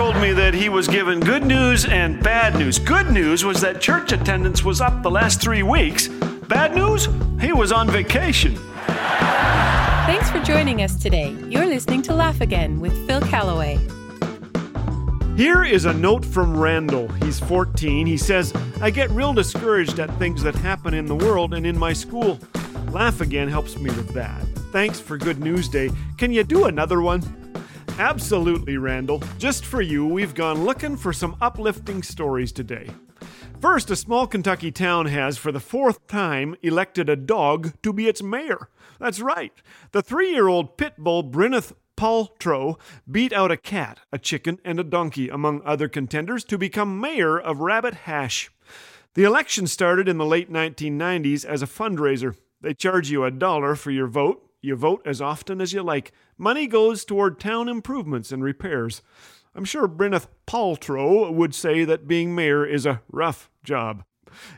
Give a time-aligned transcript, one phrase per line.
[0.00, 2.78] told me that he was given good news and bad news.
[2.78, 6.08] Good news was that church attendance was up the last three weeks.
[6.48, 7.06] Bad news?
[7.38, 8.56] He was on vacation.
[8.86, 11.36] Thanks for joining us today.
[11.50, 13.78] You're listening to Laugh Again with Phil Callaway.
[15.36, 17.08] Here is a note from Randall.
[17.22, 18.06] He's 14.
[18.06, 21.78] He says, I get real discouraged at things that happen in the world and in
[21.78, 22.38] my school.
[22.90, 24.40] Laugh Again helps me with that.
[24.72, 25.90] Thanks for Good News Day.
[26.16, 27.39] Can you do another one?
[28.00, 29.22] Absolutely, Randall.
[29.36, 32.88] Just for you, we've gone looking for some uplifting stories today.
[33.60, 38.08] First, a small Kentucky town has, for the fourth time, elected a dog to be
[38.08, 38.70] its mayor.
[38.98, 39.52] That's right.
[39.92, 44.80] The three year old pit bull Brynneth Pawltro beat out a cat, a chicken, and
[44.80, 48.50] a donkey, among other contenders, to become mayor of Rabbit Hash.
[49.12, 52.34] The election started in the late 1990s as a fundraiser.
[52.62, 54.49] They charge you a dollar for your vote.
[54.60, 56.12] You vote as often as you like.
[56.36, 59.02] Money goes toward town improvements and repairs.
[59.54, 64.04] I'm sure Brynneth Pawltro would say that being mayor is a rough job.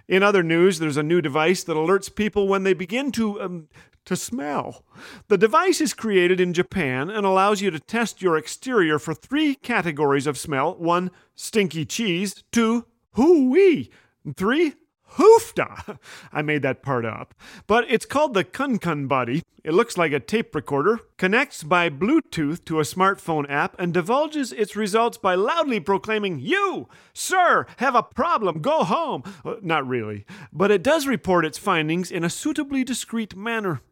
[0.06, 3.69] In other news, there's a new device that alerts people when they begin to um,
[4.05, 4.84] to smell.
[5.28, 9.55] The device is created in Japan and allows you to test your exterior for three
[9.55, 13.91] categories of smell: one, stinky cheese; two, hooey;
[14.37, 14.75] three,
[15.17, 15.99] hoofda.
[16.33, 17.35] I made that part up.
[17.67, 19.43] But it's called the Kun Buddy.
[19.65, 24.53] It looks like a tape recorder, connects by Bluetooth to a smartphone app, and divulges
[24.53, 28.61] its results by loudly proclaiming, You, sir, have a problem.
[28.61, 29.23] Go home.
[29.45, 30.25] Uh, not really.
[30.53, 33.83] But it does report its findings in a suitably discreet manner.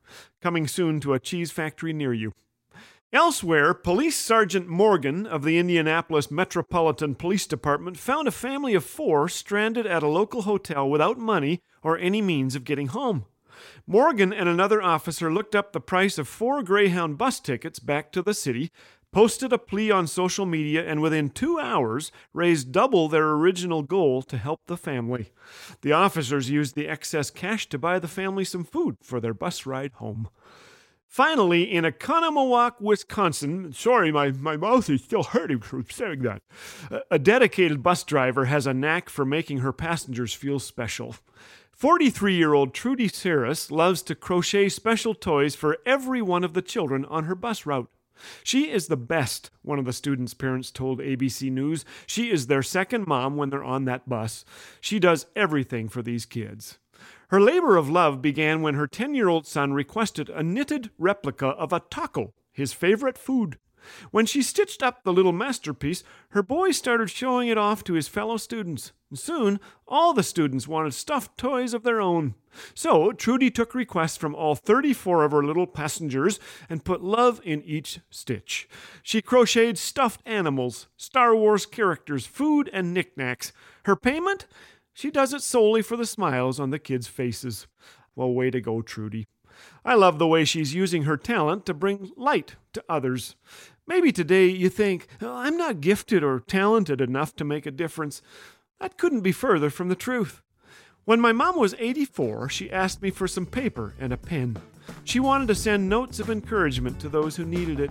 [0.43, 2.33] Coming soon to a cheese factory near you.
[3.13, 9.29] Elsewhere, Police Sergeant Morgan of the Indianapolis Metropolitan Police Department found a family of four
[9.29, 13.25] stranded at a local hotel without money or any means of getting home.
[13.85, 18.23] Morgan and another officer looked up the price of four Greyhound bus tickets back to
[18.23, 18.71] the city,
[19.11, 24.23] posted a plea on social media, and within two hours raised double their original goal
[24.23, 25.33] to help the family.
[25.83, 29.67] The officers used the excess cash to buy the family some food for their bus
[29.67, 30.29] ride home.
[31.11, 36.41] Finally, in Oconomowoc, Wisconsin, sorry, my, my mouth is still hurting from saying that,
[37.11, 41.17] a dedicated bus driver has a knack for making her passengers feel special.
[41.73, 46.63] 43 year old Trudy Saris loves to crochet special toys for every one of the
[46.63, 47.91] children on her bus route.
[48.45, 51.85] She is the best, one of the students' parents told ABC News.
[52.07, 54.45] She is their second mom when they're on that bus.
[54.81, 56.79] She does everything for these kids.
[57.31, 61.47] Her labor of love began when her 10 year old son requested a knitted replica
[61.47, 63.57] of a taco, his favorite food.
[64.11, 68.09] When she stitched up the little masterpiece, her boy started showing it off to his
[68.09, 68.93] fellow students.
[69.15, 72.35] Soon, all the students wanted stuffed toys of their own.
[72.75, 77.63] So, Trudy took requests from all 34 of her little passengers and put love in
[77.63, 78.69] each stitch.
[79.03, 83.53] She crocheted stuffed animals, Star Wars characters, food, and knickknacks.
[83.85, 84.47] Her payment?
[85.01, 87.67] She does it solely for the smiles on the kids' faces.
[88.15, 89.29] Well, way to go, Trudy.
[89.83, 93.35] I love the way she's using her talent to bring light to others.
[93.87, 98.21] Maybe today you think, oh, I'm not gifted or talented enough to make a difference.
[98.79, 100.43] That couldn't be further from the truth.
[101.07, 104.59] When my mom was 84, she asked me for some paper and a pen.
[105.05, 107.91] She wanted to send notes of encouragement to those who needed it.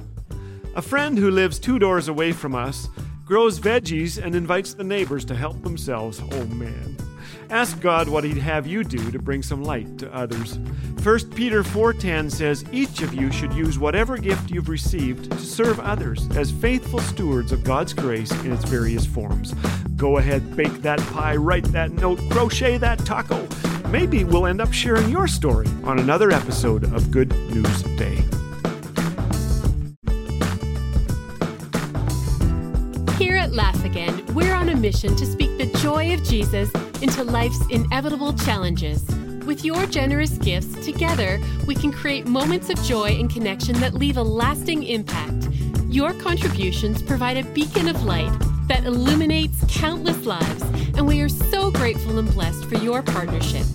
[0.75, 2.87] A friend who lives two doors away from us
[3.29, 6.19] grows veggies, and invites the neighbors to help themselves.
[6.31, 6.97] Oh man.
[7.51, 10.57] Ask God what he'd have you do to bring some light to others.
[11.03, 15.79] 1 Peter 4:10 says each of you should use whatever gift you've received to serve
[15.79, 19.53] others as faithful stewards of God's grace in its various forms.
[19.95, 23.47] Go ahead, bake that pie, write that note, crochet that taco.
[23.89, 28.19] Maybe we'll end up sharing your story on another episode of Good News Day.
[33.49, 36.71] At Laugh Again, we're on a mission to speak the joy of Jesus
[37.01, 39.03] into life's inevitable challenges.
[39.45, 44.17] With your generous gifts, together, we can create moments of joy and connection that leave
[44.17, 45.47] a lasting impact.
[45.88, 48.31] Your contributions provide a beacon of light
[48.68, 50.62] that illuminates countless lives,
[50.95, 53.65] and we are so grateful and blessed for your partnership.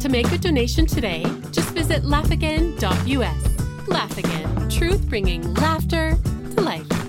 [0.00, 1.22] To make a donation today,
[1.52, 3.88] just visit laughagain.us.
[3.88, 6.18] Laugh Again, truth bringing laughter
[6.54, 7.01] to life.